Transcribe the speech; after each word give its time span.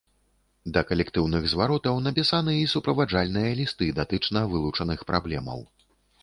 Да 0.75 0.81
калектыўных 0.91 1.43
зваротаў 1.51 1.99
напісаны 2.07 2.55
і 2.61 2.63
суправаджальныя 2.73 3.53
лісты 3.61 3.91
датычна 3.99 4.39
вылучаных 4.55 4.99
праблемаў. 5.13 5.59